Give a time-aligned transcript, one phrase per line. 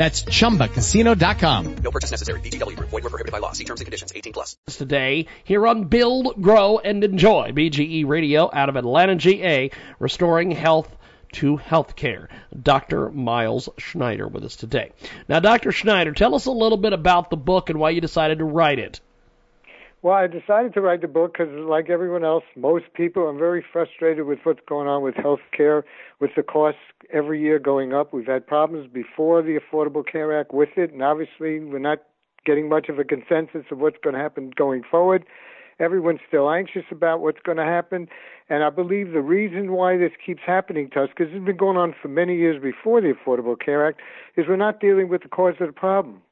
[0.00, 1.74] That's ChumbaCasino.com.
[1.84, 2.40] No purchase necessary.
[2.40, 2.88] VGW Group.
[2.88, 3.52] Void were prohibited by law.
[3.52, 4.14] See terms and conditions.
[4.16, 4.56] 18 plus.
[4.66, 10.88] Today, here on Build, Grow, and Enjoy, BGE Radio out of Atlanta, GA, restoring health
[11.32, 12.28] to healthcare.
[12.58, 13.10] Dr.
[13.10, 14.92] Myles Schneider with us today.
[15.28, 15.70] Now, Dr.
[15.70, 18.78] Schneider, tell us a little bit about the book and why you decided to write
[18.78, 19.02] it.
[20.02, 23.62] Well, I decided to write the book because, like everyone else, most people, I'm very
[23.70, 25.84] frustrated with what's going on with health care,
[26.20, 26.80] with the costs
[27.12, 28.14] every year going up.
[28.14, 31.98] We've had problems before the Affordable Care Act with it, and obviously we're not
[32.46, 35.26] getting much of a consensus of what's going to happen going forward.
[35.78, 38.08] Everyone's still anxious about what's going to happen,
[38.48, 41.76] and I believe the reason why this keeps happening to us, because it's been going
[41.76, 44.00] on for many years before the Affordable Care Act,
[44.36, 46.22] is we're not dealing with the cause of the problem.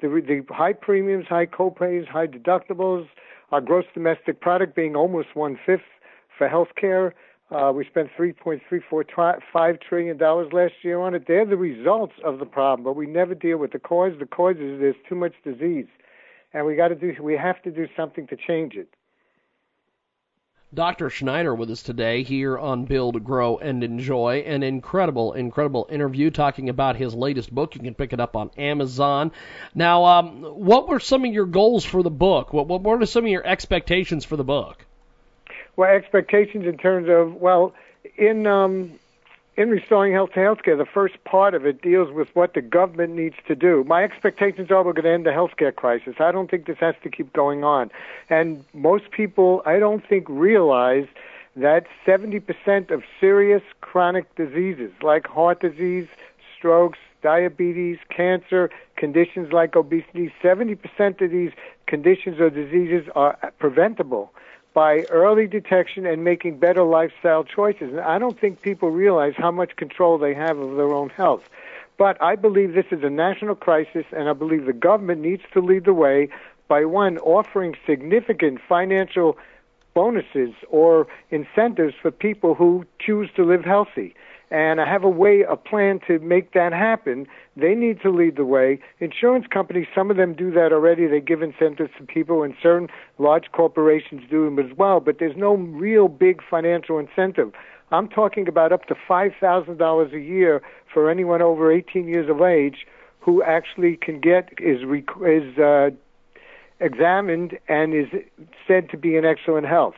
[0.00, 3.08] The, the high premiums, high copays, high deductibles,
[3.50, 5.80] our gross domestic product being almost one fifth
[6.36, 7.14] for health care.
[7.50, 11.24] Uh, we spent $3.345 trillion last year on it.
[11.26, 14.12] They're the results of the problem, but we never deal with the cause.
[14.18, 15.86] The cause is there's too much disease,
[16.52, 17.14] and we got to do.
[17.22, 18.88] We have to do something to change it.
[20.74, 21.08] Dr.
[21.08, 24.40] Schneider with us today here on Build, Grow, and Enjoy.
[24.40, 27.74] An incredible, incredible interview talking about his latest book.
[27.74, 29.32] You can pick it up on Amazon.
[29.74, 32.52] Now, um, what were some of your goals for the book?
[32.52, 34.84] What, what were some of your expectations for the book?
[35.76, 37.72] Well, expectations in terms of well,
[38.18, 38.98] in um,
[39.58, 43.16] in restoring health to healthcare, the first part of it deals with what the government
[43.16, 43.82] needs to do.
[43.88, 46.14] My expectations are we're going to end the healthcare crisis.
[46.20, 47.90] I don't think this has to keep going on.
[48.30, 51.08] And most people, I don't think, realize
[51.56, 56.06] that 70% of serious chronic diseases like heart disease,
[56.56, 61.50] strokes, diabetes, cancer, conditions like obesity, 70% of these
[61.88, 64.32] conditions or diseases are preventable
[64.74, 67.90] by early detection and making better lifestyle choices.
[67.90, 71.42] And I don't think people realize how much control they have of their own health.
[71.96, 75.60] But I believe this is a national crisis, and I believe the government needs to
[75.60, 76.28] lead the way
[76.68, 79.36] by one, offering significant financial
[79.94, 84.14] bonuses or incentives for people who choose to live healthy
[84.50, 87.26] and I have a way, a plan to make that happen.
[87.56, 88.80] They need to lead the way.
[88.98, 91.06] Insurance companies, some of them do that already.
[91.06, 92.88] They give incentives to people, and certain
[93.18, 95.00] large corporations do them as well.
[95.00, 97.52] But there's no real big financial incentive.
[97.90, 102.28] I'm talking about up to five thousand dollars a year for anyone over 18 years
[102.28, 102.86] of age
[103.20, 104.80] who actually can get is
[105.26, 105.90] is uh,
[106.80, 108.08] examined and is
[108.66, 109.96] said to be in excellent health.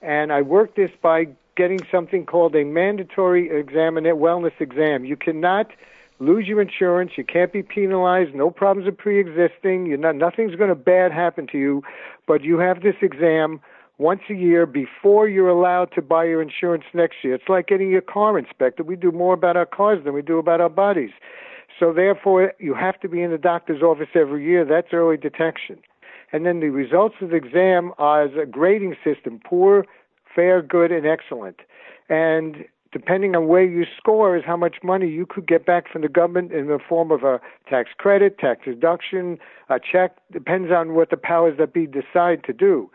[0.00, 5.04] And I work this by getting something called a mandatory examine wellness exam.
[5.04, 5.66] You cannot
[6.20, 7.12] lose your insurance.
[7.16, 8.34] You can't be penalized.
[8.34, 9.86] No problems are pre-existing.
[9.86, 11.82] You're not, nothing's going to bad happen to you,
[12.28, 13.60] but you have this exam
[13.98, 17.34] once a year before you're allowed to buy your insurance next year.
[17.34, 18.86] It's like getting your car inspected.
[18.86, 21.10] We do more about our cars than we do about our bodies.
[21.78, 24.64] So therefore, you have to be in the doctor's office every year.
[24.64, 25.78] That's early detection.
[26.32, 29.86] And then the results of the exam are as a grading system, poor,
[30.38, 31.56] fair, good, and excellent.
[32.08, 36.02] And depending on where you score is how much money you could get back from
[36.02, 39.38] the government in the form of a tax credit, tax deduction,
[39.68, 42.88] a check, depends on what the powers that be decide to do.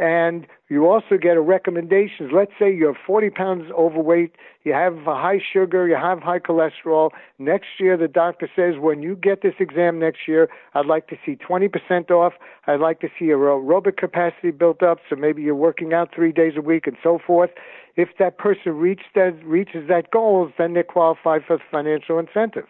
[0.00, 2.30] And you also get a recommendation.
[2.32, 4.34] Let's say you're 40 pounds overweight,
[4.64, 7.10] you have high sugar, you have high cholesterol.
[7.38, 11.16] Next year, the doctor says, when you get this exam next year, I'd like to
[11.26, 12.32] see 20% off.
[12.66, 16.32] I'd like to see your aerobic capacity built up, so maybe you're working out three
[16.32, 17.50] days a week and so forth.
[17.96, 22.64] If that person reach that, reaches that goal, then they qualify for the financial incentive.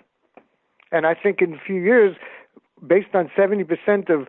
[0.91, 2.17] And I think in a few years,
[2.85, 4.27] based on 70% of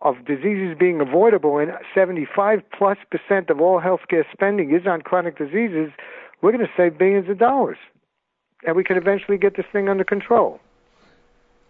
[0.00, 5.38] of diseases being avoidable and 75 plus percent of all healthcare spending is on chronic
[5.38, 5.90] diseases,
[6.42, 7.78] we're going to save billions of dollars.
[8.66, 10.60] And we can eventually get this thing under control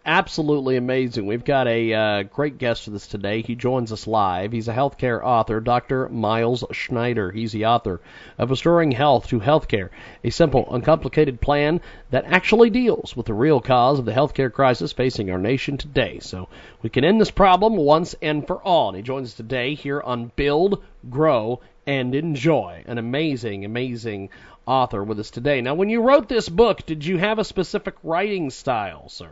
[0.04, 1.26] absolutely amazing.
[1.26, 3.42] We've got a uh, great guest for this today.
[3.42, 4.52] He joins us live.
[4.52, 6.08] He's a healthcare author, Dr.
[6.08, 7.30] Myles Schneider.
[7.30, 8.00] He's the author
[8.38, 9.90] of Restoring Health to Healthcare,
[10.24, 11.80] a simple, uncomplicated plan
[12.10, 16.18] that actually deals with the real cause of the healthcare crisis facing our nation today.
[16.20, 16.48] So
[16.82, 18.88] we can end this problem once and for all.
[18.88, 22.84] And he joins us today here on Build, Grow, and Enjoy.
[22.86, 24.30] An amazing, amazing
[24.66, 25.60] author with us today.
[25.60, 29.30] Now, when you wrote this book, did you have a specific writing style, sir?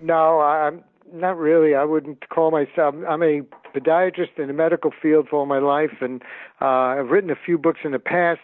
[0.00, 1.74] No, I'm not really.
[1.74, 2.94] I wouldn't call myself.
[3.08, 3.42] I'm a
[3.74, 6.22] podiatrist in the medical field for all my life, and
[6.60, 8.40] uh, I've written a few books in the past,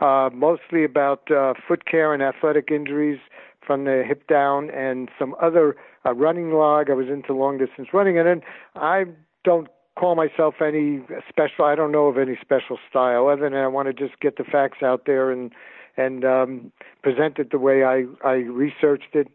[0.00, 3.18] uh, mostly about uh, foot care and athletic injuries
[3.66, 6.90] from the hip down, and some other uh, running log.
[6.90, 8.42] I was into long distance running, and then
[8.74, 9.04] I
[9.44, 9.68] don't
[9.98, 11.64] call myself any special.
[11.64, 14.44] I don't know of any special style other than I want to just get the
[14.44, 15.52] facts out there and
[15.96, 19.28] and um, present it the way I I researched it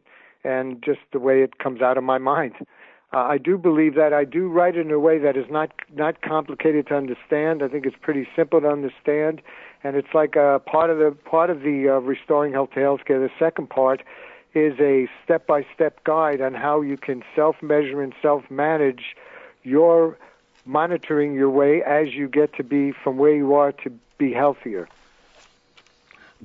[0.45, 2.53] and just the way it comes out of my mind.
[3.13, 6.21] Uh, I do believe that I do write in a way that is not not
[6.21, 7.63] complicated to understand.
[7.63, 9.42] I think it's pretty simple to understand,
[9.83, 13.25] and it's like a part of the part of the uh, restoring health to healthcare.
[13.25, 14.03] The second part
[14.53, 19.15] is a step-by-step guide on how you can self-measure and self-manage
[19.63, 20.18] your
[20.65, 24.88] monitoring your way as you get to be from where you are to be healthier.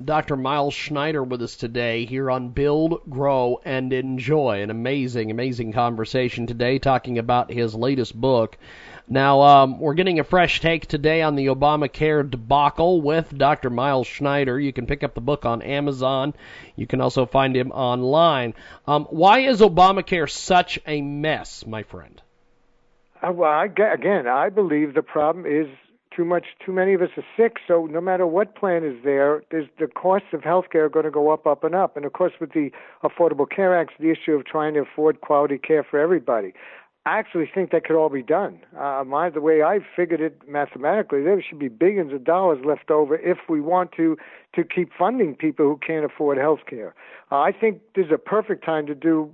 [0.03, 0.37] Dr.
[0.37, 4.61] Myles Schneider with us today here on Build, Grow, and Enjoy.
[4.61, 8.57] An amazing, amazing conversation today talking about his latest book.
[9.07, 13.69] Now, um, we're getting a fresh take today on the Obamacare debacle with Dr.
[13.69, 14.57] Myles Schneider.
[14.57, 16.33] You can pick up the book on Amazon.
[16.77, 18.53] You can also find him online.
[18.87, 22.21] Um, why is Obamacare such a mess, my friend?
[23.21, 25.67] Uh, well, I, again, I believe the problem is
[26.15, 29.43] too much too many of us are sick so no matter what plan is there
[29.51, 32.13] there's the costs of healthcare are going to go up up and up and of
[32.13, 32.69] course with the
[33.03, 36.53] affordable care act the issue of trying to afford quality care for everybody
[37.03, 38.59] I actually think that could all be done.
[38.79, 42.91] Uh, my the way I figured it mathematically, there should be billions of dollars left
[42.91, 44.17] over if we want to
[44.53, 46.93] to keep funding people who can't afford health care.
[47.31, 49.33] Uh, I think this is a perfect time to do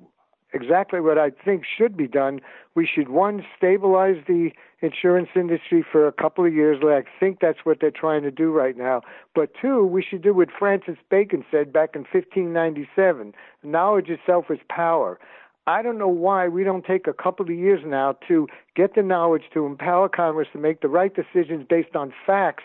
[0.62, 2.42] exactly what I think should be done.
[2.76, 4.52] We should one stabilize the
[4.82, 6.80] insurance industry for a couple of years.
[6.84, 9.02] Like, I think that's what they're trying to do right now.
[9.34, 13.34] But two, we should do what Francis Bacon said back in 1597:
[13.64, 15.20] knowledge itself is power.
[15.68, 19.04] I don't know why we don't take a couple of years now to get the
[19.04, 22.64] knowledge to empower Congress to make the right decisions based on facts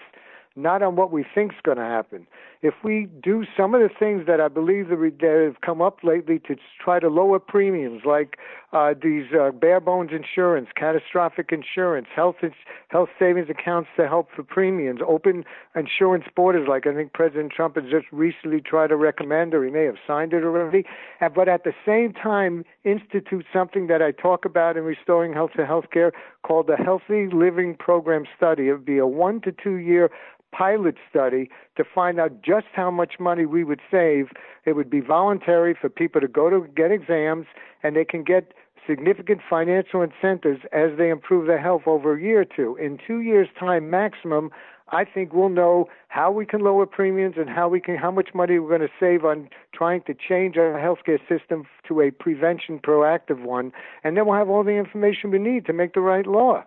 [0.56, 2.27] not on what we think is going to happen.
[2.62, 6.38] If we do some of the things that I believe that have come up lately
[6.47, 8.38] to try to lower premiums, like
[8.73, 12.55] uh, these uh, bare bones insurance, catastrophic insurance, health ins-
[12.87, 15.44] health savings accounts to help for premiums, open
[15.75, 19.70] insurance borders, like I think President Trump has just recently tried to recommend, or he
[19.70, 20.85] may have signed it already.
[21.20, 25.65] But at the same time, institute something that I talk about in restoring health to
[25.65, 26.12] healthcare
[26.44, 28.69] called the Healthy Living Program Study.
[28.69, 30.11] It would be a one to two year
[30.52, 34.28] pilot study to find out just how much money we would save.
[34.64, 37.46] It would be voluntary for people to go to get exams,
[37.82, 38.52] and they can get
[38.87, 42.76] significant financial incentives as they improve their health over a year or two.
[42.76, 44.50] In two years' time maximum,
[44.88, 48.31] I think we'll know how we can lower premiums and how we can how much
[48.34, 52.78] money we're going to save on trying to change our healthcare system to a prevention
[52.78, 53.72] proactive one,
[54.05, 56.62] and then we'll have all the information we need to make the right law.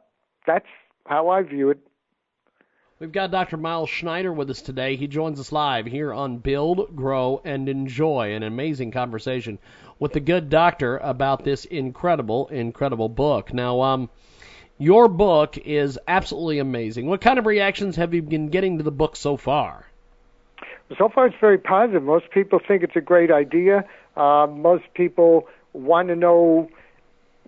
[0.47, 0.65] That's
[1.05, 1.79] how I view it.
[3.05, 3.57] We've got Dr.
[3.57, 4.95] Myles Schneider with us today.
[4.95, 8.33] He joins us live here on Build, Grow, and Enjoy.
[8.33, 9.59] An amazing conversation
[9.99, 13.53] with the good doctor about this incredible, incredible book.
[13.53, 14.09] Now, um,
[14.79, 17.05] your book is absolutely amazing.
[17.05, 19.85] What kind of reactions have you been getting to the book so far?
[20.97, 22.01] So far, it's very positive.
[22.01, 23.85] Most people think it's a great idea.
[24.17, 26.71] Uh, most people want to know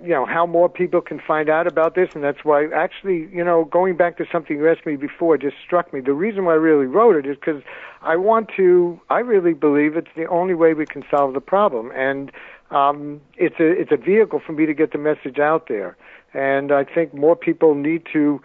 [0.01, 3.43] you know how more people can find out about this and that's why actually you
[3.43, 6.01] know going back to something you asked me before just struck me.
[6.01, 7.63] The reason why i really wrote it is because
[8.01, 11.91] i want to i really believe it's the only way we can solve the problem.
[11.95, 12.31] And
[12.69, 15.97] um it's a it's a vehicle for me to get the message out there.
[16.33, 18.39] And i think more people need to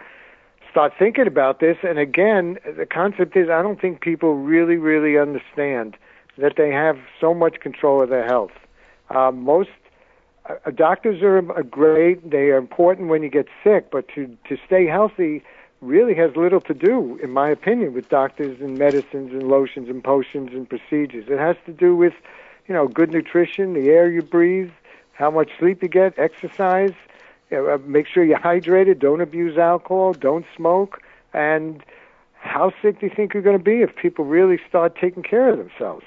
[0.71, 1.77] start thinking about this.
[1.83, 5.97] And again the concept is i don't think people really really understand
[6.37, 8.51] that they have so much control of their health.
[9.11, 9.69] Uh, most
[10.45, 12.29] uh, doctors are great.
[12.29, 15.43] They are important when you get sick, but to to stay healthy
[15.83, 20.03] really has little to do, in my opinion, with doctors and medicines and lotions and
[20.03, 21.25] potions and procedures.
[21.27, 22.13] It has to do with,
[22.67, 24.71] you know, good nutrition, the air you breathe,
[25.11, 26.93] how much sleep you get, exercise.
[27.51, 28.99] You know, uh, make sure you're hydrated.
[28.99, 30.13] Don't abuse alcohol.
[30.13, 31.01] Don't smoke.
[31.33, 31.83] And
[32.33, 35.49] how sick do you think you're going to be if people really start taking care
[35.49, 36.05] of themselves?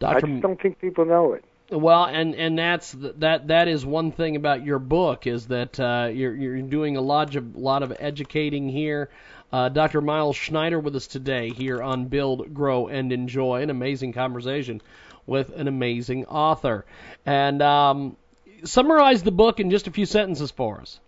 [0.00, 0.16] Dr.
[0.16, 1.44] I just don't think people know it.
[1.70, 6.08] Well, and and that's that that is one thing about your book is that uh,
[6.12, 9.10] you're you're doing a lot of lot of educating here.
[9.52, 10.00] Uh, Dr.
[10.00, 13.62] Myles Schneider with us today here on Build, Grow, and Enjoy.
[13.62, 14.82] An amazing conversation
[15.26, 16.84] with an amazing author.
[17.24, 18.16] And um,
[18.64, 21.00] summarize the book in just a few sentences for us.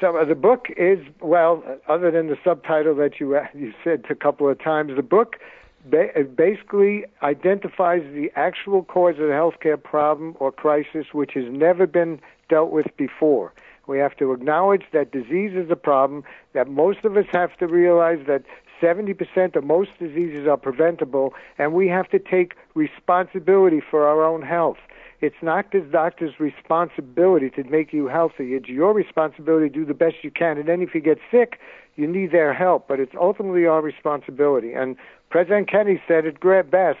[0.00, 4.14] So uh, the book is well, other than the subtitle that you you said a
[4.16, 5.36] couple of times, the book
[5.90, 12.20] basically identifies the actual cause of the healthcare problem or crisis, which has never been
[12.48, 13.52] dealt with before.
[13.86, 17.66] We have to acknowledge that disease is a problem, that most of us have to
[17.66, 18.42] realize that
[18.80, 24.42] 70% of most diseases are preventable, and we have to take responsibility for our own
[24.42, 24.78] health.
[25.20, 28.54] It's not the doctor's responsibility to make you healthy.
[28.54, 30.58] It's your responsibility to do the best you can.
[30.58, 31.58] And then if you get sick,
[31.96, 32.86] you need their help.
[32.86, 34.74] But it's ultimately our responsibility.
[34.74, 34.96] And
[35.30, 36.98] President Kennedy said it best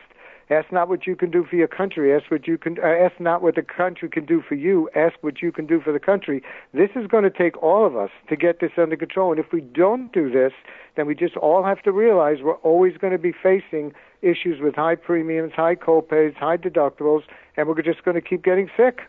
[0.50, 2.14] Ask not what you can do for your country.
[2.14, 2.78] Ask what you can.
[2.82, 4.88] Uh, ask not what the country can do for you.
[4.96, 6.42] Ask what you can do for the country.
[6.72, 9.30] This is going to take all of us to get this under control.
[9.30, 10.52] And if we don't do this,
[10.96, 13.92] then we just all have to realize we're always going to be facing
[14.22, 17.24] issues with high premiums, high copays, high deductibles,
[17.56, 19.02] and we're just going to keep getting sick.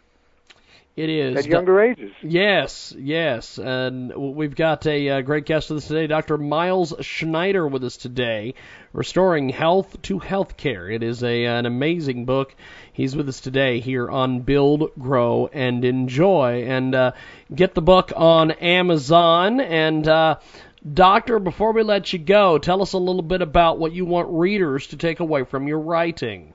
[1.00, 2.12] It is at younger ages.
[2.22, 6.38] Yes, yes, and we've got a uh, great guest with us today, Dr.
[6.38, 8.54] Myles Schneider, with us today,
[8.92, 10.94] restoring health to healthcare.
[10.94, 12.54] It is a an amazing book.
[12.92, 17.12] He's with us today here on Build, Grow, and Enjoy, and uh,
[17.56, 19.62] get the book on Amazon.
[19.62, 20.40] And uh,
[20.94, 24.28] Doctor, before we let you go, tell us a little bit about what you want
[24.32, 26.54] readers to take away from your writing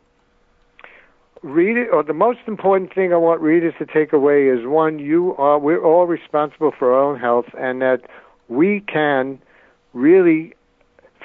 [1.45, 4.99] read it, or the most important thing I want readers to take away is one,
[4.99, 8.01] you are, we're all responsible for our own health, and that
[8.49, 9.39] we can
[9.93, 10.55] really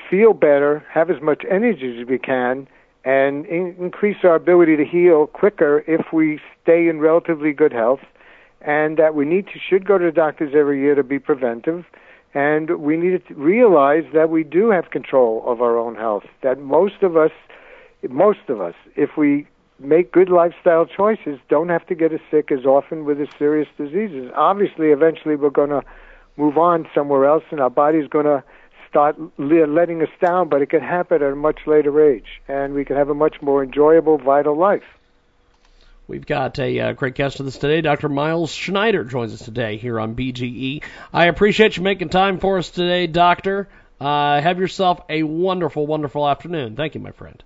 [0.10, 2.68] feel better, have as much energy as we can,
[3.06, 8.02] and in- increase our ability to heal quicker if we stay in relatively good health,
[8.60, 11.86] and that we need to should go to doctors every year to be preventive.
[12.34, 16.26] And we need to realize that we do have control of our own health.
[16.44, 17.32] That most of us,
[18.08, 19.48] most of us, if we
[19.80, 23.68] make good lifestyle choices, don't have to get as sick as often with as serious
[23.78, 24.32] diseases.
[24.36, 25.84] Obviously, eventually we're going to
[26.38, 28.44] move on somewhere else, and our body's going to
[28.90, 32.84] start letting us down, but it can happen at a much later age, and we
[32.84, 34.84] can have a much more enjoyable, vital life.
[36.08, 37.82] We've got a uh, great guest with us today.
[37.82, 38.10] Dr.
[38.10, 40.82] Myles Schneider joins us today here on BGE.
[41.14, 43.70] I appreciate you making time for us today, Doctor.
[44.02, 46.76] Uh, have yourself a wonderful, wonderful afternoon.
[46.76, 47.44] Thank you, my friend.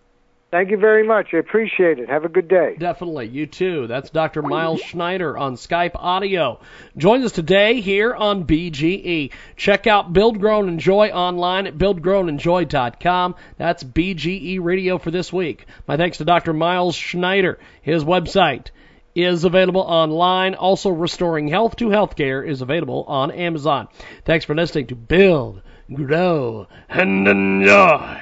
[0.53, 1.29] Thank you very much.
[1.33, 2.09] I appreciate it.
[2.09, 2.75] Have a good day.
[2.77, 3.27] Definitely.
[3.27, 3.87] You too.
[3.87, 4.43] That's Dr.
[4.43, 6.59] Myles Schneider on Skype Audio.
[6.95, 9.31] Joins us today here on BGE.
[9.57, 13.33] Check out Build Grow Enjoy online at buildgrownenjoy.com.
[13.57, 15.65] That's BGE Radio for this week.
[15.87, 16.53] My thanks to Dr.
[16.53, 17.57] Myles Schneider.
[17.81, 18.67] His website
[19.15, 20.53] is available online.
[20.53, 23.87] Also, Restoring Health to Healthcare is available on Amazon.
[24.23, 28.21] Thanks for listening to Build, Grow, and Enjoy.